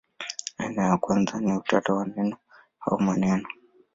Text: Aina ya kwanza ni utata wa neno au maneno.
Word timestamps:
Aina 0.57 0.83
ya 0.87 0.97
kwanza 0.97 1.39
ni 1.39 1.53
utata 1.53 1.93
wa 1.93 2.05
neno 2.07 2.37
au 2.81 2.99
maneno. 3.01 3.47